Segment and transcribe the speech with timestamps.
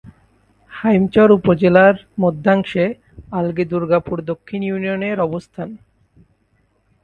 [0.71, 2.85] হাইমচর উপজেলার মধ্যাংশে
[3.31, 5.69] আলগী দুর্গাপুর দক্ষিণ ইউনিয়নের অবস্থান।